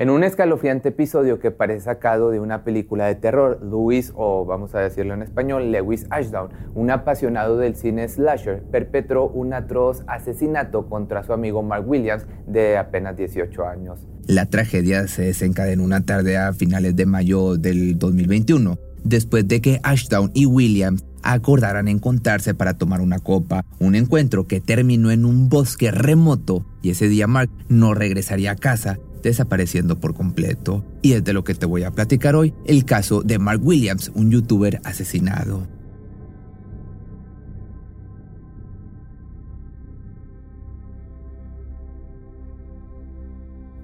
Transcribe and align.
En 0.00 0.10
un 0.10 0.22
escalofriante 0.22 0.90
episodio 0.90 1.40
que 1.40 1.50
parece 1.50 1.86
sacado 1.86 2.30
de 2.30 2.38
una 2.38 2.62
película 2.62 3.06
de 3.06 3.16
terror, 3.16 3.58
Louis, 3.64 4.12
o 4.14 4.44
vamos 4.44 4.72
a 4.76 4.78
decirlo 4.78 5.12
en 5.12 5.22
español, 5.22 5.72
Lewis 5.72 6.06
Ashdown, 6.10 6.50
un 6.76 6.92
apasionado 6.92 7.58
del 7.58 7.74
cine 7.74 8.08
slasher, 8.08 8.62
perpetró 8.70 9.26
un 9.26 9.54
atroz 9.54 10.04
asesinato 10.06 10.86
contra 10.86 11.24
su 11.24 11.32
amigo 11.32 11.64
Mark 11.64 11.88
Williams 11.88 12.26
de 12.46 12.76
apenas 12.78 13.16
18 13.16 13.66
años. 13.66 14.06
La 14.28 14.46
tragedia 14.46 15.08
se 15.08 15.22
desencadenó 15.22 15.82
una 15.82 16.04
tarde 16.04 16.36
a 16.36 16.52
finales 16.52 16.94
de 16.94 17.04
mayo 17.04 17.56
del 17.56 17.98
2021, 17.98 18.78
después 19.02 19.48
de 19.48 19.60
que 19.60 19.80
Ashdown 19.82 20.30
y 20.32 20.46
Williams 20.46 21.04
acordaran 21.24 21.88
encontrarse 21.88 22.54
para 22.54 22.74
tomar 22.74 23.00
una 23.00 23.18
copa, 23.18 23.64
un 23.80 23.96
encuentro 23.96 24.46
que 24.46 24.60
terminó 24.60 25.10
en 25.10 25.24
un 25.24 25.48
bosque 25.48 25.90
remoto 25.90 26.64
y 26.82 26.90
ese 26.90 27.08
día 27.08 27.26
Mark 27.26 27.50
no 27.68 27.94
regresaría 27.94 28.52
a 28.52 28.56
casa 28.56 29.00
desapareciendo 29.22 29.98
por 29.98 30.14
completo. 30.14 30.84
Y 31.02 31.12
es 31.12 31.24
de 31.24 31.32
lo 31.32 31.44
que 31.44 31.54
te 31.54 31.66
voy 31.66 31.84
a 31.84 31.90
platicar 31.90 32.36
hoy, 32.36 32.54
el 32.66 32.84
caso 32.84 33.22
de 33.22 33.38
Mark 33.38 33.60
Williams, 33.62 34.10
un 34.14 34.30
youtuber 34.30 34.80
asesinado. 34.84 35.77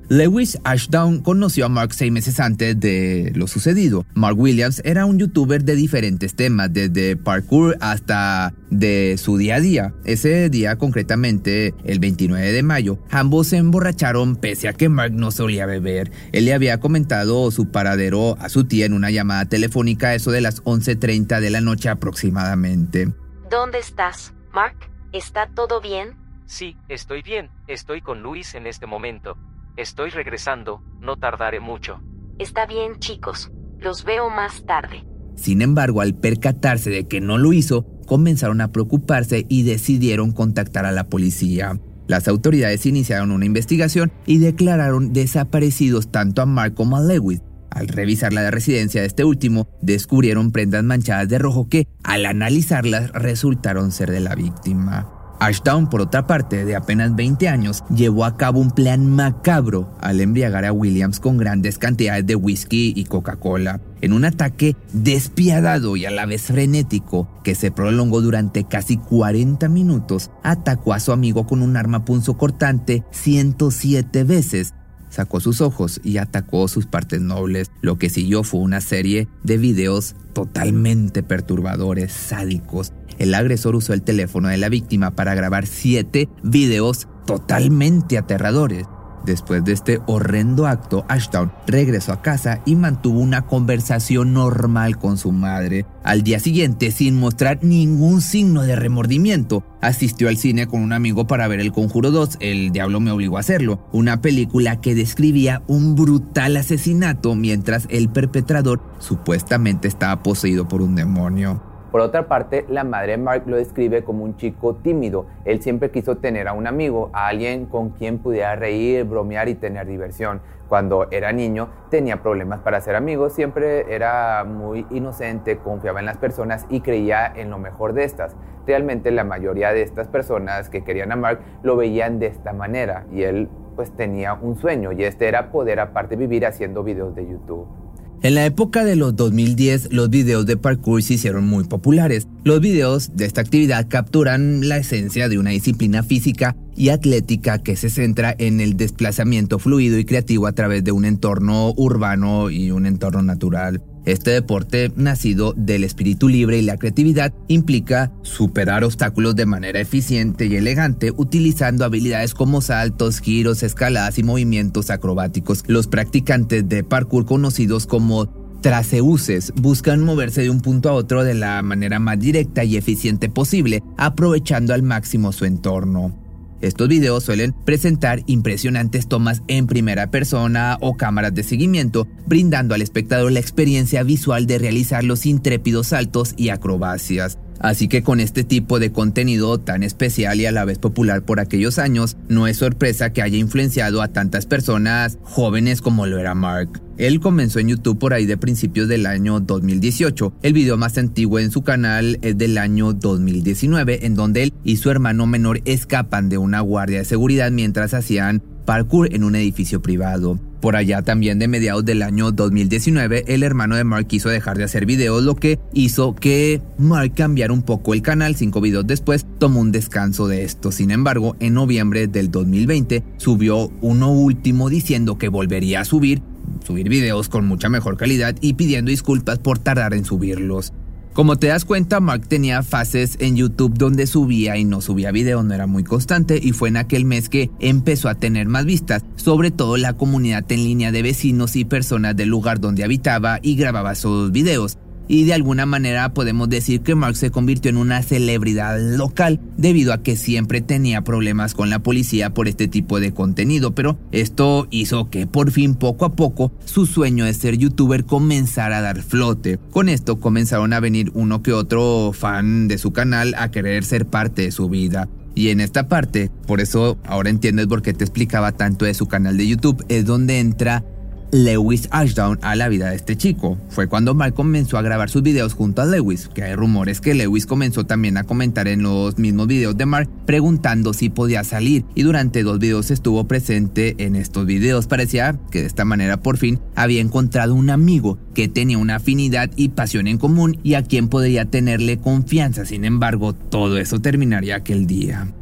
Lewis 0.08 0.58
Ashdown 0.64 1.22
conoció 1.22 1.66
a 1.66 1.68
Mark 1.68 1.94
seis 1.94 2.12
meses 2.12 2.38
antes 2.38 2.78
de 2.78 3.32
lo 3.34 3.46
sucedido. 3.46 4.04
Mark 4.14 4.38
Williams 4.38 4.82
era 4.84 5.06
un 5.06 5.18
youtuber 5.18 5.64
de 5.64 5.76
diferentes 5.76 6.34
temas, 6.34 6.72
desde 6.72 7.16
parkour 7.16 7.76
hasta 7.80 8.52
de 8.70 9.16
su 9.18 9.38
día 9.38 9.56
a 9.56 9.60
día. 9.60 9.94
Ese 10.04 10.50
día, 10.50 10.76
concretamente 10.76 11.74
el 11.84 12.00
29 12.00 12.52
de 12.52 12.62
mayo, 12.62 12.98
ambos 13.10 13.48
se 13.48 13.56
emborracharon 13.56 14.36
pese 14.36 14.68
a 14.68 14.74
que 14.74 14.88
Mark 14.88 15.12
no 15.12 15.30
solía 15.30 15.64
beber. 15.64 16.10
Él 16.32 16.44
le 16.44 16.54
había 16.54 16.80
comentado 16.80 17.50
su 17.50 17.70
paradero 17.70 18.36
a 18.40 18.48
su 18.50 18.64
tía 18.64 18.84
en 18.84 18.92
una 18.92 19.10
llamada 19.10 19.46
telefónica 19.46 20.14
eso 20.14 20.30
de 20.30 20.42
las 20.42 20.62
11.30 20.64 21.40
de 21.40 21.50
la 21.50 21.60
noche 21.60 21.88
aproximadamente. 21.88 23.08
¿Dónde 23.50 23.78
estás, 23.78 24.34
Mark? 24.52 24.76
¿Está 25.12 25.48
todo 25.54 25.80
bien? 25.80 26.16
Sí, 26.46 26.76
estoy 26.88 27.22
bien. 27.22 27.48
Estoy 27.68 28.00
con 28.00 28.22
Luis 28.22 28.54
en 28.54 28.66
este 28.66 28.86
momento. 28.86 29.36
Estoy 29.76 30.10
regresando, 30.10 30.82
no 31.00 31.16
tardaré 31.16 31.58
mucho. 31.58 32.00
Está 32.38 32.64
bien, 32.64 33.00
chicos. 33.00 33.50
Los 33.80 34.04
veo 34.04 34.30
más 34.30 34.64
tarde. 34.64 35.04
Sin 35.34 35.62
embargo, 35.62 36.00
al 36.00 36.14
percatarse 36.14 36.90
de 36.90 37.08
que 37.08 37.20
no 37.20 37.38
lo 37.38 37.52
hizo, 37.52 37.84
comenzaron 38.06 38.60
a 38.60 38.70
preocuparse 38.70 39.46
y 39.48 39.64
decidieron 39.64 40.30
contactar 40.30 40.86
a 40.86 40.92
la 40.92 41.08
policía. 41.08 41.80
Las 42.06 42.28
autoridades 42.28 42.86
iniciaron 42.86 43.32
una 43.32 43.46
investigación 43.46 44.12
y 44.26 44.38
declararon 44.38 45.12
desaparecidos 45.12 46.12
tanto 46.12 46.42
a 46.42 46.46
Mark 46.46 46.74
como 46.74 46.96
a 46.96 47.02
Lewis. 47.02 47.42
Al 47.70 47.88
revisar 47.88 48.32
la 48.32 48.48
residencia 48.52 49.00
de 49.00 49.08
este 49.08 49.24
último, 49.24 49.68
descubrieron 49.82 50.52
prendas 50.52 50.84
manchadas 50.84 51.28
de 51.28 51.38
rojo 51.38 51.68
que, 51.68 51.88
al 52.04 52.26
analizarlas, 52.26 53.10
resultaron 53.10 53.90
ser 53.90 54.12
de 54.12 54.20
la 54.20 54.36
víctima. 54.36 55.13
Ashdown, 55.44 55.90
por 55.90 56.00
otra 56.00 56.26
parte, 56.26 56.64
de 56.64 56.74
apenas 56.74 57.14
20 57.14 57.48
años, 57.48 57.84
llevó 57.94 58.24
a 58.24 58.38
cabo 58.38 58.60
un 58.60 58.70
plan 58.70 59.06
macabro 59.06 59.94
al 60.00 60.22
embriagar 60.22 60.64
a 60.64 60.72
Williams 60.72 61.20
con 61.20 61.36
grandes 61.36 61.76
cantidades 61.76 62.24
de 62.24 62.34
whisky 62.34 62.94
y 62.96 63.04
Coca-Cola, 63.04 63.80
en 64.00 64.14
un 64.14 64.24
ataque 64.24 64.74
despiadado 64.94 65.96
y 65.96 66.06
a 66.06 66.10
la 66.10 66.24
vez 66.24 66.44
frenético 66.44 67.28
que 67.44 67.54
se 67.54 67.70
prolongó 67.70 68.22
durante 68.22 68.64
casi 68.64 68.96
40 68.96 69.68
minutos, 69.68 70.30
atacó 70.42 70.94
a 70.94 71.00
su 71.00 71.12
amigo 71.12 71.46
con 71.46 71.60
un 71.60 71.76
arma 71.76 72.06
punzocortante 72.06 73.04
107 73.10 74.24
veces, 74.24 74.72
sacó 75.14 75.40
sus 75.40 75.60
ojos 75.60 76.00
y 76.02 76.18
atacó 76.18 76.68
sus 76.68 76.86
partes 76.86 77.20
nobles. 77.20 77.70
Lo 77.80 77.98
que 77.98 78.10
siguió 78.10 78.42
fue 78.42 78.60
una 78.60 78.80
serie 78.80 79.28
de 79.42 79.58
videos 79.58 80.16
totalmente 80.32 81.22
perturbadores, 81.22 82.12
sádicos, 82.12 82.92
el 83.18 83.34
agresor 83.34 83.76
usó 83.76 83.92
el 83.92 84.02
teléfono 84.02 84.48
de 84.48 84.56
la 84.56 84.68
víctima 84.68 85.12
para 85.12 85.34
grabar 85.34 85.66
siete 85.66 86.28
videos 86.42 87.06
totalmente 87.26 88.18
aterradores. 88.18 88.86
Después 89.24 89.64
de 89.64 89.72
este 89.72 90.00
horrendo 90.06 90.66
acto, 90.66 91.04
Ashdown 91.08 91.50
regresó 91.66 92.12
a 92.12 92.20
casa 92.20 92.60
y 92.66 92.76
mantuvo 92.76 93.20
una 93.20 93.42
conversación 93.42 94.34
normal 94.34 94.98
con 94.98 95.16
su 95.16 95.32
madre. 95.32 95.86
Al 96.02 96.22
día 96.22 96.38
siguiente, 96.40 96.90
sin 96.90 97.18
mostrar 97.18 97.60
ningún 97.62 98.20
signo 98.20 98.62
de 98.62 98.76
remordimiento, 98.76 99.64
asistió 99.80 100.28
al 100.28 100.36
cine 100.36 100.66
con 100.66 100.82
un 100.82 100.92
amigo 100.92 101.26
para 101.26 101.48
ver 101.48 101.60
El 101.60 101.72
Conjuro 101.72 102.10
2, 102.10 102.36
El 102.40 102.70
Diablo 102.70 103.00
me 103.00 103.10
obligó 103.10 103.38
a 103.38 103.40
hacerlo, 103.40 103.88
una 103.92 104.20
película 104.20 104.80
que 104.80 104.94
describía 104.94 105.62
un 105.66 105.94
brutal 105.94 106.56
asesinato 106.56 107.34
mientras 107.34 107.86
el 107.88 108.10
perpetrador 108.10 108.82
supuestamente 108.98 109.88
estaba 109.88 110.22
poseído 110.22 110.68
por 110.68 110.82
un 110.82 110.94
demonio. 110.94 111.73
Por 111.94 112.00
otra 112.00 112.26
parte, 112.26 112.64
la 112.68 112.82
madre 112.82 113.12
de 113.12 113.18
Mark 113.18 113.44
lo 113.46 113.56
describe 113.56 114.02
como 114.02 114.24
un 114.24 114.36
chico 114.36 114.74
tímido. 114.74 115.26
Él 115.44 115.62
siempre 115.62 115.92
quiso 115.92 116.16
tener 116.16 116.48
a 116.48 116.52
un 116.52 116.66
amigo, 116.66 117.08
a 117.12 117.28
alguien 117.28 117.66
con 117.66 117.90
quien 117.90 118.18
pudiera 118.18 118.56
reír, 118.56 119.04
bromear 119.04 119.48
y 119.48 119.54
tener 119.54 119.86
diversión. 119.86 120.40
Cuando 120.68 121.06
era 121.12 121.30
niño 121.30 121.68
tenía 121.90 122.20
problemas 122.20 122.58
para 122.62 122.80
ser 122.80 122.96
amigos, 122.96 123.32
siempre 123.32 123.94
era 123.94 124.42
muy 124.42 124.84
inocente, 124.90 125.58
confiaba 125.58 126.00
en 126.00 126.06
las 126.06 126.16
personas 126.16 126.66
y 126.68 126.80
creía 126.80 127.32
en 127.32 127.48
lo 127.48 127.58
mejor 127.60 127.92
de 127.92 128.02
estas. 128.02 128.34
Realmente 128.66 129.12
la 129.12 129.22
mayoría 129.22 129.72
de 129.72 129.82
estas 129.82 130.08
personas 130.08 130.70
que 130.70 130.82
querían 130.82 131.12
a 131.12 131.16
Mark 131.16 131.42
lo 131.62 131.76
veían 131.76 132.18
de 132.18 132.26
esta 132.26 132.52
manera 132.52 133.06
y 133.12 133.22
él 133.22 133.48
pues 133.76 133.92
tenía 133.92 134.34
un 134.34 134.56
sueño 134.56 134.90
y 134.90 135.04
este 135.04 135.28
era 135.28 135.52
poder 135.52 135.78
aparte 135.78 136.16
vivir 136.16 136.44
haciendo 136.44 136.82
videos 136.82 137.14
de 137.14 137.28
YouTube. 137.28 137.83
En 138.22 138.34
la 138.34 138.46
época 138.46 138.84
de 138.84 138.96
los 138.96 139.14
2010, 139.16 139.92
los 139.92 140.08
videos 140.08 140.46
de 140.46 140.56
parkour 140.56 141.02
se 141.02 141.14
hicieron 141.14 141.46
muy 141.46 141.64
populares. 141.64 142.26
Los 142.42 142.60
videos 142.60 143.16
de 143.16 143.26
esta 143.26 143.42
actividad 143.42 143.86
capturan 143.88 144.66
la 144.68 144.78
esencia 144.78 145.28
de 145.28 145.38
una 145.38 145.50
disciplina 145.50 146.02
física 146.02 146.56
y 146.76 146.88
atlética 146.88 147.58
que 147.58 147.76
se 147.76 147.90
centra 147.90 148.34
en 148.38 148.60
el 148.60 148.76
desplazamiento 148.76 149.58
fluido 149.58 149.98
y 149.98 150.04
creativo 150.04 150.46
a 150.46 150.52
través 150.52 150.82
de 150.84 150.92
un 150.92 151.04
entorno 151.04 151.74
urbano 151.76 152.50
y 152.50 152.70
un 152.70 152.86
entorno 152.86 153.22
natural. 153.22 153.82
Este 154.04 154.32
deporte, 154.32 154.92
nacido 154.96 155.54
del 155.56 155.82
espíritu 155.82 156.28
libre 156.28 156.58
y 156.58 156.62
la 156.62 156.76
creatividad, 156.76 157.32
implica 157.48 158.12
superar 158.22 158.84
obstáculos 158.84 159.34
de 159.34 159.46
manera 159.46 159.80
eficiente 159.80 160.46
y 160.46 160.56
elegante 160.56 161.12
utilizando 161.16 161.84
habilidades 161.84 162.34
como 162.34 162.60
saltos, 162.60 163.20
giros, 163.20 163.62
escaladas 163.62 164.18
y 164.18 164.22
movimientos 164.22 164.90
acrobáticos. 164.90 165.64
Los 165.66 165.86
practicantes 165.86 166.68
de 166.68 166.84
parkour 166.84 167.24
conocidos 167.24 167.86
como 167.86 168.26
traseuses 168.60 169.52
buscan 169.56 170.02
moverse 170.02 170.42
de 170.42 170.50
un 170.50 170.60
punto 170.60 170.88
a 170.88 170.94
otro 170.94 171.22
de 171.22 171.34
la 171.34 171.62
manera 171.62 171.98
más 171.98 172.18
directa 172.18 172.64
y 172.64 172.76
eficiente 172.76 173.28
posible, 173.28 173.82
aprovechando 173.96 174.74
al 174.74 174.82
máximo 174.82 175.32
su 175.32 175.44
entorno. 175.44 176.23
Estos 176.64 176.88
videos 176.88 177.24
suelen 177.24 177.52
presentar 177.52 178.22
impresionantes 178.24 179.06
tomas 179.06 179.42
en 179.48 179.66
primera 179.66 180.10
persona 180.10 180.78
o 180.80 180.96
cámaras 180.96 181.34
de 181.34 181.42
seguimiento, 181.42 182.08
brindando 182.26 182.74
al 182.74 182.80
espectador 182.80 183.32
la 183.32 183.40
experiencia 183.40 184.02
visual 184.02 184.46
de 184.46 184.58
realizar 184.58 185.04
los 185.04 185.26
intrépidos 185.26 185.88
saltos 185.88 186.32
y 186.38 186.48
acrobacias. 186.48 187.38
Así 187.60 187.86
que 187.86 188.02
con 188.02 188.18
este 188.18 188.44
tipo 188.44 188.78
de 188.78 188.92
contenido 188.92 189.60
tan 189.60 189.82
especial 189.82 190.40
y 190.40 190.46
a 190.46 190.52
la 190.52 190.64
vez 190.64 190.78
popular 190.78 191.22
por 191.22 191.38
aquellos 191.38 191.78
años, 191.78 192.16
no 192.30 192.46
es 192.46 192.56
sorpresa 192.56 193.12
que 193.12 193.20
haya 193.20 193.36
influenciado 193.36 194.00
a 194.00 194.08
tantas 194.08 194.46
personas 194.46 195.18
jóvenes 195.22 195.82
como 195.82 196.06
lo 196.06 196.18
era 196.18 196.34
Mark. 196.34 196.83
Él 196.96 197.20
comenzó 197.20 197.58
en 197.58 197.68
YouTube 197.68 197.98
por 197.98 198.14
ahí 198.14 198.24
de 198.26 198.36
principios 198.36 198.88
del 198.88 199.06
año 199.06 199.40
2018. 199.40 200.34
El 200.42 200.52
video 200.52 200.76
más 200.76 200.96
antiguo 200.96 201.38
en 201.38 201.50
su 201.50 201.62
canal 201.62 202.18
es 202.22 202.38
del 202.38 202.56
año 202.56 202.92
2019, 202.92 204.06
en 204.06 204.14
donde 204.14 204.44
él 204.44 204.52
y 204.62 204.76
su 204.76 204.90
hermano 204.90 205.26
menor 205.26 205.60
escapan 205.64 206.28
de 206.28 206.38
una 206.38 206.60
guardia 206.60 206.98
de 206.98 207.04
seguridad 207.04 207.50
mientras 207.50 207.94
hacían 207.94 208.42
parkour 208.64 209.12
en 209.12 209.24
un 209.24 209.34
edificio 209.34 209.82
privado. 209.82 210.38
Por 210.60 210.76
allá 210.76 211.02
también 211.02 211.38
de 211.38 211.46
mediados 211.46 211.84
del 211.84 212.00
año 212.00 212.32
2019, 212.32 213.24
el 213.26 213.42
hermano 213.42 213.76
de 213.76 213.84
Mark 213.84 214.06
quiso 214.06 214.30
dejar 214.30 214.56
de 214.56 214.64
hacer 214.64 214.86
videos, 214.86 215.22
lo 215.22 215.36
que 215.36 215.58
hizo 215.74 216.14
que 216.14 216.62
Mark 216.78 217.12
cambiara 217.14 217.52
un 217.52 217.62
poco 217.62 217.92
el 217.92 218.00
canal. 218.00 218.34
Cinco 218.34 218.62
videos 218.62 218.86
después 218.86 219.26
tomó 219.38 219.60
un 219.60 219.72
descanso 219.72 220.26
de 220.26 220.44
esto. 220.44 220.72
Sin 220.72 220.90
embargo, 220.90 221.36
en 221.40 221.52
noviembre 221.52 222.06
del 222.06 222.30
2020 222.30 223.02
subió 223.18 223.70
uno 223.82 224.10
último 224.12 224.70
diciendo 224.70 225.18
que 225.18 225.28
volvería 225.28 225.80
a 225.80 225.84
subir, 225.84 226.22
subir 226.64 226.88
videos 226.88 227.28
con 227.28 227.46
mucha 227.46 227.68
mejor 227.68 227.96
calidad 227.96 228.34
y 228.40 228.54
pidiendo 228.54 228.90
disculpas 228.90 229.38
por 229.38 229.58
tardar 229.58 229.94
en 229.94 230.04
subirlos. 230.04 230.72
Como 231.14 231.36
te 231.36 231.46
das 231.46 231.64
cuenta, 231.64 232.00
Mark 232.00 232.26
tenía 232.26 232.64
fases 232.64 233.16
en 233.20 233.36
YouTube 233.36 233.78
donde 233.78 234.08
subía 234.08 234.56
y 234.56 234.64
no 234.64 234.80
subía 234.80 235.12
video, 235.12 235.44
no 235.44 235.54
era 235.54 235.68
muy 235.68 235.84
constante 235.84 236.40
y 236.42 236.50
fue 236.50 236.70
en 236.70 236.76
aquel 236.76 237.04
mes 237.04 237.28
que 237.28 237.50
empezó 237.60 238.08
a 238.08 238.16
tener 238.16 238.48
más 238.48 238.64
vistas, 238.64 239.04
sobre 239.14 239.52
todo 239.52 239.76
la 239.76 239.92
comunidad 239.92 240.44
en 240.50 240.64
línea 240.64 240.90
de 240.90 241.02
vecinos 241.02 241.54
y 241.54 241.64
personas 241.64 242.16
del 242.16 242.30
lugar 242.30 242.58
donde 242.58 242.82
habitaba 242.82 243.38
y 243.42 243.54
grababa 243.54 243.94
sus 243.94 244.32
videos. 244.32 244.76
Y 245.08 245.24
de 245.24 245.34
alguna 245.34 245.66
manera 245.66 246.14
podemos 246.14 246.48
decir 246.48 246.80
que 246.80 246.94
Mark 246.94 247.16
se 247.16 247.30
convirtió 247.30 247.70
en 247.70 247.76
una 247.76 248.02
celebridad 248.02 248.78
local 248.80 249.40
debido 249.56 249.92
a 249.92 250.02
que 250.02 250.16
siempre 250.16 250.60
tenía 250.60 251.02
problemas 251.02 251.54
con 251.54 251.70
la 251.70 251.80
policía 251.80 252.30
por 252.30 252.48
este 252.48 252.68
tipo 252.68 253.00
de 253.00 253.12
contenido, 253.12 253.74
pero 253.74 253.98
esto 254.12 254.66
hizo 254.70 255.10
que 255.10 255.26
por 255.26 255.50
fin 255.50 255.74
poco 255.74 256.04
a 256.04 256.14
poco 256.14 256.52
su 256.64 256.86
sueño 256.86 257.24
de 257.24 257.34
ser 257.34 257.56
youtuber 257.56 258.04
comenzara 258.04 258.78
a 258.78 258.82
dar 258.82 259.02
flote. 259.02 259.58
Con 259.70 259.88
esto 259.88 260.20
comenzaron 260.20 260.72
a 260.72 260.80
venir 260.80 261.10
uno 261.14 261.42
que 261.42 261.52
otro 261.52 262.12
fan 262.12 262.68
de 262.68 262.78
su 262.78 262.92
canal 262.92 263.34
a 263.38 263.50
querer 263.50 263.84
ser 263.84 264.06
parte 264.06 264.42
de 264.42 264.52
su 264.52 264.68
vida. 264.68 265.08
Y 265.34 265.48
en 265.48 265.60
esta 265.60 265.88
parte, 265.88 266.30
por 266.46 266.60
eso 266.60 266.96
ahora 267.04 267.30
entiendes 267.30 267.66
por 267.66 267.82
qué 267.82 267.92
te 267.92 268.04
explicaba 268.04 268.52
tanto 268.52 268.84
de 268.84 268.94
su 268.94 269.06
canal 269.06 269.36
de 269.36 269.48
YouTube, 269.48 269.84
es 269.88 270.06
donde 270.06 270.38
entra 270.38 270.84
Lewis 271.34 271.88
Ashdown 271.90 272.38
a 272.42 272.54
la 272.54 272.68
vida 272.68 272.90
de 272.90 272.94
este 272.96 273.16
chico. 273.16 273.58
Fue 273.68 273.88
cuando 273.88 274.14
Mark 274.14 274.34
comenzó 274.34 274.78
a 274.78 274.82
grabar 274.82 275.10
sus 275.10 275.22
videos 275.22 275.52
junto 275.52 275.82
a 275.82 275.84
Lewis, 275.84 276.30
que 276.32 276.44
hay 276.44 276.54
rumores 276.54 277.00
que 277.00 277.12
Lewis 277.12 277.44
comenzó 277.44 277.84
también 277.84 278.16
a 278.16 278.22
comentar 278.22 278.68
en 278.68 278.84
los 278.84 279.18
mismos 279.18 279.48
videos 279.48 279.76
de 279.76 279.84
Mark 279.84 280.08
preguntando 280.26 280.92
si 280.92 281.10
podía 281.10 281.42
salir 281.42 281.84
y 281.96 282.04
durante 282.04 282.44
dos 282.44 282.60
videos 282.60 282.92
estuvo 282.92 283.26
presente 283.26 283.96
en 283.98 284.14
estos 284.14 284.46
videos. 284.46 284.86
Parecía 284.86 285.36
que 285.50 285.62
de 285.62 285.66
esta 285.66 285.84
manera 285.84 286.20
por 286.20 286.36
fin 286.36 286.60
había 286.76 287.00
encontrado 287.00 287.56
un 287.56 287.68
amigo 287.68 288.16
que 288.32 288.46
tenía 288.46 288.78
una 288.78 288.96
afinidad 288.96 289.50
y 289.56 289.70
pasión 289.70 290.06
en 290.06 290.18
común 290.18 290.60
y 290.62 290.74
a 290.74 290.84
quien 290.84 291.08
podría 291.08 291.46
tenerle 291.46 291.98
confianza. 291.98 292.64
Sin 292.64 292.84
embargo, 292.84 293.34
todo 293.34 293.78
eso 293.78 294.00
terminaría 294.00 294.54
aquel 294.54 294.86
día. 294.86 295.34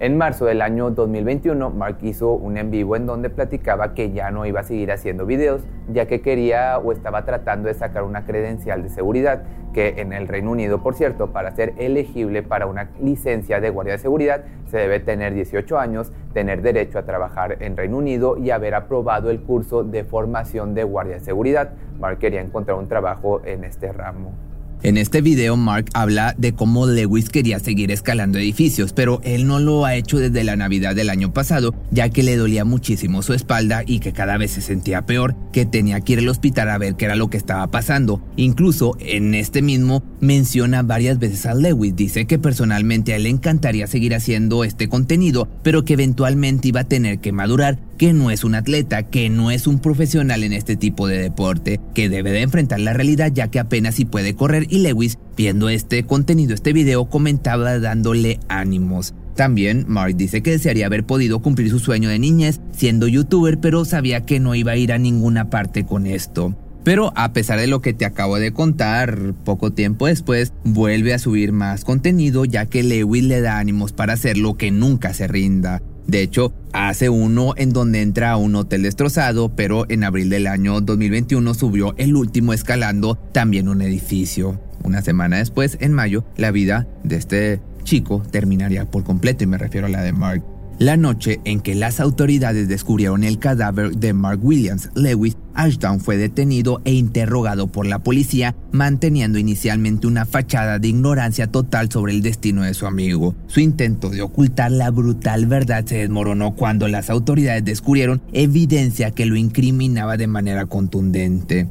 En 0.00 0.16
marzo 0.16 0.44
del 0.44 0.62
año 0.62 0.92
2021, 0.92 1.70
Mark 1.70 1.98
hizo 2.02 2.30
un 2.30 2.56
en 2.56 2.70
vivo 2.70 2.94
en 2.94 3.04
donde 3.04 3.30
platicaba 3.30 3.94
que 3.94 4.12
ya 4.12 4.30
no 4.30 4.46
iba 4.46 4.60
a 4.60 4.62
seguir 4.62 4.92
haciendo 4.92 5.26
videos, 5.26 5.66
ya 5.88 6.06
que 6.06 6.20
quería 6.20 6.78
o 6.78 6.92
estaba 6.92 7.24
tratando 7.24 7.66
de 7.66 7.74
sacar 7.74 8.04
una 8.04 8.24
credencial 8.24 8.84
de 8.84 8.90
seguridad, 8.90 9.42
que 9.74 9.94
en 10.00 10.12
el 10.12 10.28
Reino 10.28 10.52
Unido, 10.52 10.84
por 10.84 10.94
cierto, 10.94 11.32
para 11.32 11.50
ser 11.50 11.74
elegible 11.78 12.44
para 12.44 12.66
una 12.66 12.90
licencia 13.02 13.60
de 13.60 13.70
guardia 13.70 13.94
de 13.94 13.98
seguridad, 13.98 14.44
se 14.66 14.78
debe 14.78 15.00
tener 15.00 15.34
18 15.34 15.76
años, 15.80 16.12
tener 16.32 16.62
derecho 16.62 17.00
a 17.00 17.02
trabajar 17.02 17.60
en 17.60 17.76
Reino 17.76 17.96
Unido 17.96 18.36
y 18.36 18.50
haber 18.50 18.76
aprobado 18.76 19.30
el 19.30 19.40
curso 19.40 19.82
de 19.82 20.04
formación 20.04 20.74
de 20.74 20.84
guardia 20.84 21.14
de 21.14 21.20
seguridad. 21.20 21.72
Mark 21.98 22.20
quería 22.20 22.40
encontrar 22.40 22.78
un 22.78 22.86
trabajo 22.86 23.40
en 23.44 23.64
este 23.64 23.92
ramo. 23.92 24.47
En 24.84 24.96
este 24.96 25.22
video, 25.22 25.56
Mark 25.56 25.86
habla 25.92 26.36
de 26.38 26.52
cómo 26.52 26.86
Lewis 26.86 27.30
quería 27.30 27.58
seguir 27.58 27.90
escalando 27.90 28.38
edificios, 28.38 28.92
pero 28.92 29.20
él 29.24 29.44
no 29.44 29.58
lo 29.58 29.84
ha 29.84 29.96
hecho 29.96 30.18
desde 30.18 30.44
la 30.44 30.54
Navidad 30.54 30.94
del 30.94 31.10
año 31.10 31.32
pasado, 31.32 31.74
ya 31.90 32.10
que 32.10 32.22
le 32.22 32.36
dolía 32.36 32.64
muchísimo 32.64 33.22
su 33.22 33.34
espalda 33.34 33.82
y 33.84 33.98
que 33.98 34.12
cada 34.12 34.38
vez 34.38 34.52
se 34.52 34.60
sentía 34.60 35.04
peor, 35.04 35.34
que 35.52 35.66
tenía 35.66 36.00
que 36.00 36.12
ir 36.12 36.18
al 36.20 36.28
hospital 36.28 36.70
a 36.70 36.78
ver 36.78 36.94
qué 36.94 37.06
era 37.06 37.16
lo 37.16 37.28
que 37.28 37.36
estaba 37.36 37.66
pasando. 37.72 38.22
Incluso 38.36 38.96
en 39.00 39.34
este 39.34 39.62
mismo 39.62 40.04
menciona 40.20 40.82
varias 40.82 41.18
veces 41.18 41.44
a 41.46 41.54
Lewis, 41.54 41.96
dice 41.96 42.26
que 42.26 42.38
personalmente 42.38 43.12
a 43.12 43.16
él 43.16 43.24
le 43.24 43.30
encantaría 43.30 43.88
seguir 43.88 44.14
haciendo 44.14 44.62
este 44.62 44.88
contenido, 44.88 45.48
pero 45.64 45.84
que 45.84 45.94
eventualmente 45.94 46.68
iba 46.68 46.82
a 46.82 46.88
tener 46.88 47.18
que 47.18 47.32
madurar 47.32 47.80
que 47.98 48.12
no 48.12 48.30
es 48.30 48.44
un 48.44 48.54
atleta, 48.54 49.02
que 49.02 49.28
no 49.28 49.50
es 49.50 49.66
un 49.66 49.80
profesional 49.80 50.44
en 50.44 50.52
este 50.52 50.76
tipo 50.76 51.08
de 51.08 51.18
deporte, 51.18 51.80
que 51.94 52.08
debe 52.08 52.30
de 52.30 52.42
enfrentar 52.42 52.80
la 52.80 52.94
realidad 52.94 53.32
ya 53.34 53.48
que 53.48 53.58
apenas 53.58 53.96
si 53.96 54.04
puede 54.04 54.34
correr 54.34 54.66
y 54.70 54.78
Lewis, 54.78 55.18
viendo 55.36 55.68
este 55.68 56.04
contenido, 56.04 56.54
este 56.54 56.72
video, 56.72 57.10
comentaba 57.10 57.78
dándole 57.78 58.38
ánimos. 58.48 59.14
También 59.34 59.84
Mark 59.88 60.16
dice 60.16 60.42
que 60.42 60.52
desearía 60.52 60.86
haber 60.86 61.04
podido 61.04 61.40
cumplir 61.40 61.70
su 61.70 61.78
sueño 61.78 62.08
de 62.08 62.18
niñez 62.18 62.60
siendo 62.72 63.06
youtuber, 63.08 63.58
pero 63.58 63.84
sabía 63.84 64.22
que 64.22 64.40
no 64.40 64.54
iba 64.54 64.72
a 64.72 64.76
ir 64.76 64.92
a 64.92 64.98
ninguna 64.98 65.50
parte 65.50 65.84
con 65.84 66.06
esto. 66.06 66.56
Pero 66.84 67.12
a 67.16 67.32
pesar 67.32 67.60
de 67.60 67.66
lo 67.66 67.80
que 67.82 67.92
te 67.92 68.06
acabo 68.06 68.38
de 68.38 68.52
contar, 68.52 69.34
poco 69.44 69.72
tiempo 69.72 70.06
después 70.06 70.52
vuelve 70.64 71.12
a 71.12 71.18
subir 71.18 71.52
más 71.52 71.84
contenido 71.84 72.44
ya 72.46 72.66
que 72.66 72.82
Lewis 72.82 73.24
le 73.24 73.40
da 73.40 73.58
ánimos 73.58 73.92
para 73.92 74.14
hacer 74.14 74.38
lo 74.38 74.56
que 74.56 74.70
nunca 74.70 75.12
se 75.12 75.28
rinda. 75.28 75.82
De 76.08 76.22
hecho, 76.22 76.54
hace 76.72 77.10
uno 77.10 77.52
en 77.58 77.74
donde 77.74 78.00
entra 78.00 78.30
a 78.30 78.38
un 78.38 78.54
hotel 78.56 78.82
destrozado, 78.82 79.54
pero 79.54 79.84
en 79.90 80.04
abril 80.04 80.30
del 80.30 80.46
año 80.46 80.80
2021 80.80 81.52
subió 81.52 81.94
el 81.98 82.16
último 82.16 82.54
escalando 82.54 83.16
también 83.32 83.68
un 83.68 83.82
edificio. 83.82 84.58
Una 84.82 85.02
semana 85.02 85.36
después, 85.36 85.76
en 85.80 85.92
mayo, 85.92 86.24
la 86.38 86.50
vida 86.50 86.88
de 87.04 87.16
este 87.16 87.60
chico 87.84 88.22
terminaría 88.30 88.90
por 88.90 89.04
completo 89.04 89.44
y 89.44 89.48
me 89.48 89.58
refiero 89.58 89.86
a 89.86 89.90
la 89.90 90.02
de 90.02 90.14
Mark. 90.14 90.42
La 90.78 90.96
noche 90.96 91.40
en 91.44 91.60
que 91.60 91.74
las 91.74 92.00
autoridades 92.00 92.68
descubrieron 92.68 93.22
el 93.22 93.38
cadáver 93.38 93.90
de 93.90 94.14
Mark 94.14 94.38
Williams 94.42 94.88
Lewis, 94.94 95.36
Ashdown 95.58 96.00
fue 96.00 96.16
detenido 96.16 96.80
e 96.84 96.92
interrogado 96.92 97.66
por 97.66 97.84
la 97.84 97.98
policía, 97.98 98.54
manteniendo 98.70 99.38
inicialmente 99.38 100.06
una 100.06 100.24
fachada 100.24 100.78
de 100.78 100.88
ignorancia 100.88 101.48
total 101.48 101.90
sobre 101.90 102.12
el 102.12 102.22
destino 102.22 102.62
de 102.62 102.74
su 102.74 102.86
amigo. 102.86 103.34
Su 103.48 103.58
intento 103.58 104.08
de 104.08 104.22
ocultar 104.22 104.70
la 104.70 104.90
brutal 104.90 105.46
verdad 105.46 105.84
se 105.84 105.98
desmoronó 105.98 106.54
cuando 106.54 106.86
las 106.86 107.10
autoridades 107.10 107.64
descubrieron 107.64 108.22
evidencia 108.32 109.10
que 109.10 109.26
lo 109.26 109.36
incriminaba 109.36 110.16
de 110.16 110.28
manera 110.28 110.66
contundente. 110.66 111.66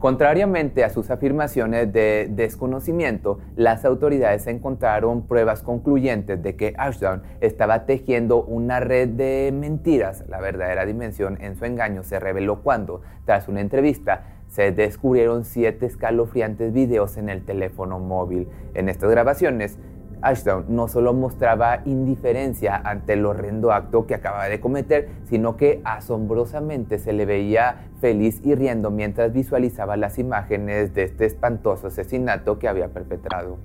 Contrariamente 0.00 0.82
a 0.82 0.88
sus 0.88 1.10
afirmaciones 1.10 1.92
de 1.92 2.26
desconocimiento, 2.30 3.38
las 3.54 3.84
autoridades 3.84 4.46
encontraron 4.46 5.26
pruebas 5.26 5.62
concluyentes 5.62 6.42
de 6.42 6.56
que 6.56 6.72
Ashdown 6.78 7.22
estaba 7.42 7.84
tejiendo 7.84 8.42
una 8.42 8.80
red 8.80 9.10
de 9.10 9.52
mentiras. 9.52 10.24
La 10.26 10.40
verdadera 10.40 10.86
dimensión 10.86 11.36
en 11.42 11.54
su 11.54 11.66
engaño 11.66 12.02
se 12.02 12.18
reveló 12.18 12.62
cuando, 12.62 13.02
tras 13.26 13.46
una 13.46 13.60
entrevista, 13.60 14.24
se 14.48 14.72
descubrieron 14.72 15.44
siete 15.44 15.84
escalofriantes 15.84 16.72
videos 16.72 17.18
en 17.18 17.28
el 17.28 17.44
teléfono 17.44 17.98
móvil. 17.98 18.48
En 18.72 18.88
estas 18.88 19.10
grabaciones, 19.10 19.78
Ashdown 20.22 20.66
no 20.68 20.88
solo 20.88 21.12
mostraba 21.14 21.82
indiferencia 21.84 22.76
ante 22.76 23.14
el 23.14 23.24
horrendo 23.26 23.72
acto 23.72 24.06
que 24.06 24.14
acababa 24.14 24.48
de 24.48 24.60
cometer, 24.60 25.08
sino 25.28 25.56
que 25.56 25.80
asombrosamente 25.84 26.98
se 26.98 27.12
le 27.12 27.26
veía 27.26 27.88
feliz 28.00 28.40
y 28.44 28.54
riendo 28.54 28.90
mientras 28.90 29.32
visualizaba 29.32 29.96
las 29.96 30.18
imágenes 30.18 30.94
de 30.94 31.04
este 31.04 31.26
espantoso 31.26 31.88
asesinato 31.88 32.58
que 32.58 32.68
había 32.68 32.88
perpetrado. 32.88 33.58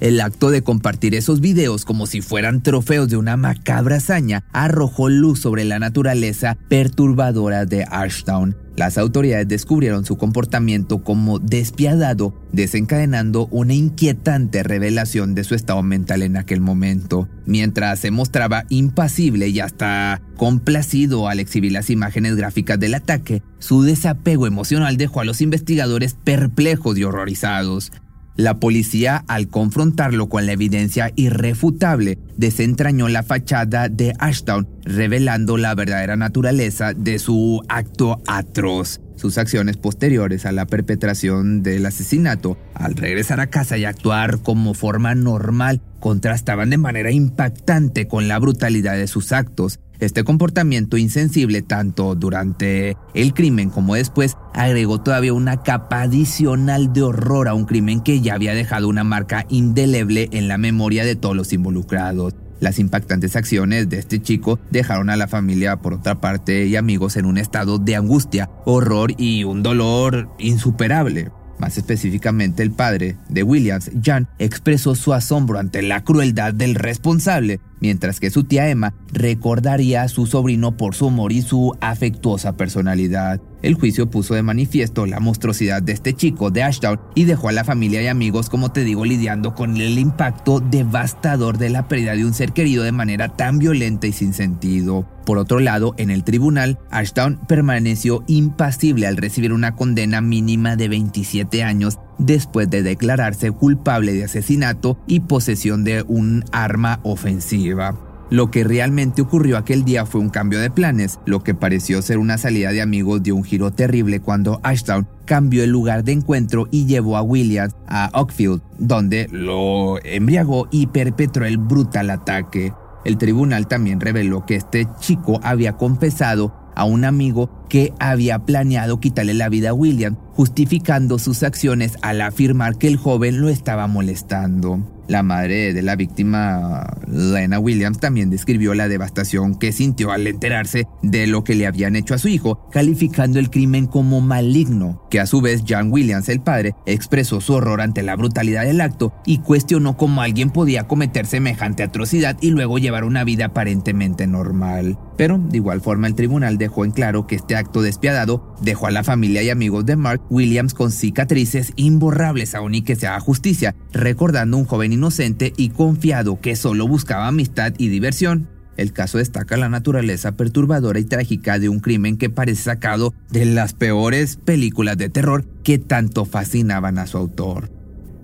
El 0.00 0.20
acto 0.20 0.50
de 0.50 0.62
compartir 0.62 1.14
esos 1.14 1.40
videos 1.40 1.86
como 1.86 2.06
si 2.06 2.20
fueran 2.20 2.62
trofeos 2.62 3.08
de 3.08 3.16
una 3.16 3.38
macabra 3.38 3.96
hazaña 3.96 4.44
arrojó 4.52 5.08
luz 5.08 5.40
sobre 5.40 5.64
la 5.64 5.78
naturaleza 5.78 6.58
perturbadora 6.68 7.64
de 7.64 7.84
Ashdown. 7.90 8.65
Las 8.76 8.98
autoridades 8.98 9.48
descubrieron 9.48 10.04
su 10.04 10.18
comportamiento 10.18 11.02
como 11.02 11.38
despiadado, 11.38 12.34
desencadenando 12.52 13.48
una 13.50 13.72
inquietante 13.72 14.62
revelación 14.62 15.34
de 15.34 15.44
su 15.44 15.54
estado 15.54 15.82
mental 15.82 16.22
en 16.22 16.36
aquel 16.36 16.60
momento. 16.60 17.26
Mientras 17.46 18.00
se 18.00 18.10
mostraba 18.10 18.64
impasible 18.68 19.48
y 19.48 19.60
hasta 19.60 20.20
complacido 20.36 21.28
al 21.28 21.40
exhibir 21.40 21.72
las 21.72 21.88
imágenes 21.88 22.36
gráficas 22.36 22.78
del 22.78 22.94
ataque, 22.94 23.42
su 23.58 23.82
desapego 23.82 24.46
emocional 24.46 24.98
dejó 24.98 25.20
a 25.20 25.24
los 25.24 25.40
investigadores 25.40 26.14
perplejos 26.22 26.98
y 26.98 27.04
horrorizados. 27.04 27.92
La 28.36 28.60
policía, 28.60 29.24
al 29.28 29.48
confrontarlo 29.48 30.28
con 30.28 30.44
la 30.44 30.52
evidencia 30.52 31.10
irrefutable, 31.16 32.18
desentrañó 32.36 33.08
la 33.08 33.22
fachada 33.22 33.88
de 33.88 34.12
Ashdown, 34.18 34.68
revelando 34.82 35.56
la 35.56 35.74
verdadera 35.74 36.16
naturaleza 36.16 36.92
de 36.92 37.18
su 37.18 37.62
acto 37.68 38.20
atroz. 38.26 39.00
Sus 39.16 39.38
acciones 39.38 39.78
posteriores 39.78 40.44
a 40.44 40.52
la 40.52 40.66
perpetración 40.66 41.62
del 41.62 41.86
asesinato, 41.86 42.58
al 42.74 42.94
regresar 42.96 43.40
a 43.40 43.46
casa 43.46 43.78
y 43.78 43.86
actuar 43.86 44.42
como 44.42 44.74
forma 44.74 45.14
normal, 45.14 45.80
contrastaban 45.98 46.68
de 46.68 46.76
manera 46.76 47.10
impactante 47.10 48.06
con 48.06 48.28
la 48.28 48.38
brutalidad 48.38 48.96
de 48.96 49.06
sus 49.06 49.32
actos. 49.32 49.80
Este 49.98 50.24
comportamiento 50.24 50.96
insensible 50.96 51.62
tanto 51.62 52.14
durante 52.14 52.96
el 53.14 53.32
crimen 53.32 53.70
como 53.70 53.94
después 53.94 54.36
agregó 54.52 55.00
todavía 55.00 55.32
una 55.32 55.62
capa 55.62 56.02
adicional 56.02 56.92
de 56.92 57.02
horror 57.02 57.48
a 57.48 57.54
un 57.54 57.64
crimen 57.64 58.00
que 58.00 58.20
ya 58.20 58.34
había 58.34 58.54
dejado 58.54 58.88
una 58.88 59.04
marca 59.04 59.46
indeleble 59.48 60.28
en 60.32 60.48
la 60.48 60.58
memoria 60.58 61.04
de 61.04 61.16
todos 61.16 61.36
los 61.36 61.52
involucrados. 61.52 62.34
Las 62.60 62.78
impactantes 62.78 63.36
acciones 63.36 63.88
de 63.88 63.98
este 63.98 64.20
chico 64.20 64.58
dejaron 64.70 65.10
a 65.10 65.16
la 65.16 65.28
familia 65.28 65.76
por 65.76 65.94
otra 65.94 66.20
parte 66.20 66.66
y 66.66 66.76
amigos 66.76 67.16
en 67.16 67.26
un 67.26 67.36
estado 67.36 67.78
de 67.78 67.96
angustia, 67.96 68.50
horror 68.64 69.12
y 69.18 69.44
un 69.44 69.62
dolor 69.62 70.30
insuperable. 70.38 71.30
Más 71.58 71.78
específicamente, 71.78 72.62
el 72.62 72.70
padre 72.70 73.16
de 73.28 73.42
Williams, 73.42 73.90
Jan, 74.02 74.28
expresó 74.38 74.94
su 74.94 75.14
asombro 75.14 75.58
ante 75.58 75.82
la 75.82 76.04
crueldad 76.04 76.52
del 76.52 76.74
responsable, 76.74 77.60
mientras 77.80 78.20
que 78.20 78.30
su 78.30 78.44
tía 78.44 78.68
Emma 78.68 78.94
recordaría 79.12 80.02
a 80.02 80.08
su 80.08 80.26
sobrino 80.26 80.76
por 80.76 80.94
su 80.94 81.06
humor 81.06 81.32
y 81.32 81.42
su 81.42 81.74
afectuosa 81.80 82.56
personalidad. 82.56 83.40
El 83.62 83.74
juicio 83.74 84.10
puso 84.10 84.34
de 84.34 84.42
manifiesto 84.42 85.06
la 85.06 85.20
monstruosidad 85.20 85.82
de 85.82 85.92
este 85.92 86.12
chico 86.12 86.50
de 86.50 86.62
Ashdown 86.62 87.00
y 87.14 87.24
dejó 87.24 87.48
a 87.48 87.52
la 87.52 87.64
familia 87.64 88.02
y 88.02 88.06
amigos, 88.06 88.50
como 88.50 88.70
te 88.70 88.84
digo, 88.84 89.04
lidiando 89.04 89.54
con 89.54 89.76
el 89.76 89.98
impacto 89.98 90.60
devastador 90.60 91.58
de 91.58 91.70
la 91.70 91.88
pérdida 91.88 92.14
de 92.14 92.24
un 92.24 92.34
ser 92.34 92.52
querido 92.52 92.84
de 92.84 92.92
manera 92.92 93.28
tan 93.28 93.58
violenta 93.58 94.06
y 94.06 94.12
sin 94.12 94.34
sentido. 94.34 95.08
Por 95.24 95.38
otro 95.38 95.58
lado, 95.58 95.94
en 95.98 96.10
el 96.10 96.22
tribunal, 96.22 96.78
Ashdown 96.90 97.40
permaneció 97.48 98.22
impasible 98.28 99.06
al 99.06 99.16
recibir 99.16 99.52
una 99.52 99.74
condena 99.74 100.20
mínima 100.20 100.76
de 100.76 100.88
27 100.88 101.64
años 101.64 101.98
después 102.18 102.70
de 102.70 102.82
declararse 102.82 103.50
culpable 103.50 104.12
de 104.12 104.24
asesinato 104.24 104.98
y 105.06 105.20
posesión 105.20 105.82
de 105.82 106.02
un 106.06 106.44
arma 106.52 107.00
ofensiva. 107.02 108.05
Lo 108.28 108.50
que 108.50 108.64
realmente 108.64 109.22
ocurrió 109.22 109.56
aquel 109.56 109.84
día 109.84 110.04
fue 110.04 110.20
un 110.20 110.30
cambio 110.30 110.58
de 110.58 110.70
planes. 110.70 111.20
Lo 111.26 111.44
que 111.44 111.54
pareció 111.54 112.02
ser 112.02 112.18
una 112.18 112.38
salida 112.38 112.72
de 112.72 112.82
amigos 112.82 113.22
dio 113.22 113.36
un 113.36 113.44
giro 113.44 113.70
terrible 113.70 114.20
cuando 114.20 114.60
Ashdown 114.64 115.06
cambió 115.24 115.62
el 115.62 115.70
lugar 115.70 116.02
de 116.02 116.12
encuentro 116.12 116.66
y 116.70 116.86
llevó 116.86 117.16
a 117.16 117.22
Williams 117.22 117.74
a 117.86 118.10
Oakfield, 118.14 118.62
donde 118.78 119.28
lo 119.30 120.02
embriagó 120.04 120.66
y 120.72 120.88
perpetró 120.88 121.46
el 121.46 121.58
brutal 121.58 122.10
ataque. 122.10 122.72
El 123.04 123.18
tribunal 123.18 123.68
también 123.68 124.00
reveló 124.00 124.44
que 124.44 124.56
este 124.56 124.88
chico 124.98 125.38
había 125.44 125.74
confesado 125.74 126.52
a 126.74 126.84
un 126.84 127.04
amigo 127.04 127.48
que 127.68 127.92
había 128.00 128.40
planeado 128.40 128.98
quitarle 128.98 129.34
la 129.34 129.48
vida 129.48 129.70
a 129.70 129.74
William, 129.74 130.16
justificando 130.34 131.18
sus 131.18 131.44
acciones 131.44 131.96
al 132.02 132.20
afirmar 132.20 132.76
que 132.76 132.88
el 132.88 132.96
joven 132.96 133.40
lo 133.40 133.48
estaba 133.48 133.86
molestando. 133.86 134.95
La 135.08 135.22
madre 135.22 135.72
de 135.72 135.82
la 135.82 135.96
víctima, 135.96 136.86
Lena 137.06 137.58
Williams, 137.58 137.98
también 137.98 138.30
describió 138.30 138.74
la 138.74 138.88
devastación 138.88 139.54
que 139.54 139.72
sintió 139.72 140.10
al 140.10 140.26
enterarse 140.26 140.86
de 141.02 141.26
lo 141.26 141.44
que 141.44 141.54
le 141.54 141.66
habían 141.66 141.96
hecho 141.96 142.14
a 142.14 142.18
su 142.18 142.28
hijo, 142.28 142.66
calificando 142.70 143.38
el 143.38 143.50
crimen 143.50 143.86
como 143.86 144.20
maligno, 144.20 145.05
que 145.16 145.20
a 145.20 145.26
su 145.26 145.40
vez 145.40 145.64
John 145.66 145.90
Williams, 145.90 146.28
el 146.28 146.42
padre, 146.42 146.74
expresó 146.84 147.40
su 147.40 147.54
horror 147.54 147.80
ante 147.80 148.02
la 148.02 148.16
brutalidad 148.16 148.64
del 148.64 148.82
acto 148.82 149.14
y 149.24 149.38
cuestionó 149.38 149.96
cómo 149.96 150.20
alguien 150.20 150.50
podía 150.50 150.86
cometer 150.86 151.24
semejante 151.24 151.82
atrocidad 151.82 152.36
y 152.42 152.50
luego 152.50 152.76
llevar 152.76 153.02
una 153.02 153.24
vida 153.24 153.46
aparentemente 153.46 154.26
normal. 154.26 154.98
Pero, 155.16 155.38
de 155.38 155.56
igual 155.56 155.80
forma, 155.80 156.06
el 156.06 156.16
tribunal 156.16 156.58
dejó 156.58 156.84
en 156.84 156.90
claro 156.90 157.26
que 157.26 157.36
este 157.36 157.56
acto 157.56 157.80
despiadado 157.80 158.54
dejó 158.60 158.88
a 158.88 158.90
la 158.90 159.04
familia 159.04 159.42
y 159.42 159.48
amigos 159.48 159.86
de 159.86 159.96
Mark 159.96 160.20
Williams 160.28 160.74
con 160.74 160.92
cicatrices 160.92 161.72
imborrables 161.76 162.54
aún 162.54 162.74
y 162.74 162.82
que 162.82 162.94
se 162.94 163.06
haga 163.06 163.20
justicia, 163.20 163.74
recordando 163.94 164.58
un 164.58 164.66
joven 164.66 164.92
inocente 164.92 165.54
y 165.56 165.70
confiado 165.70 166.42
que 166.42 166.56
solo 166.56 166.86
buscaba 166.86 167.26
amistad 167.26 167.72
y 167.78 167.88
diversión. 167.88 168.55
El 168.76 168.92
caso 168.92 169.18
destaca 169.18 169.56
la 169.56 169.68
naturaleza 169.68 170.32
perturbadora 170.32 170.98
y 170.98 171.04
trágica 171.04 171.58
de 171.58 171.68
un 171.68 171.80
crimen 171.80 172.18
que 172.18 172.28
parece 172.28 172.62
sacado 172.62 173.14
de 173.30 173.46
las 173.46 173.72
peores 173.72 174.36
películas 174.36 174.98
de 174.98 175.08
terror 175.08 175.44
que 175.64 175.78
tanto 175.78 176.24
fascinaban 176.24 176.98
a 176.98 177.06
su 177.06 177.16
autor. 177.16 177.70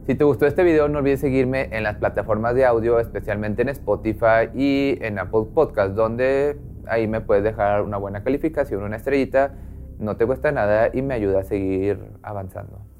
Si 0.07 0.15
te 0.15 0.25
gustó 0.25 0.47
este 0.47 0.63
video, 0.63 0.89
no 0.89 0.99
olvides 0.99 1.21
seguirme 1.21 1.69
en 1.71 1.85
las 1.85 1.97
plataformas 1.97 2.55
de 2.55 2.67
audio, 2.67 2.99
especialmente 2.99 3.63
en 3.63 3.71
Spotify 3.71 4.51
y 4.55 4.99
en 5.01 5.19
Apple 5.19 5.45
Podcast, 5.55 5.95
donde 5.95 6.59
ahí 6.87 7.07
me 7.07 7.21
puedes 7.21 7.45
dejar 7.45 7.83
una 7.83 7.97
buena 7.97 8.23
calificación, 8.23 8.83
una 8.83 8.97
estrellita, 8.97 9.55
no 9.99 10.17
te 10.17 10.27
cuesta 10.27 10.51
nada 10.51 10.91
y 10.93 11.03
me 11.03 11.15
ayuda 11.15 11.41
a 11.41 11.45
seguir 11.45 11.99
avanzando. 12.23 12.92